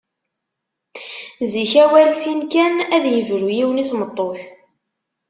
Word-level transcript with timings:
Zik, 1.51 1.73
awal 1.83 2.09
sin 2.21 2.39
kan 2.53 2.75
ad 2.95 3.03
yebru 3.13 3.49
yiwen 3.57 3.81
i 3.83 3.85
tmeṭṭut. 3.89 4.41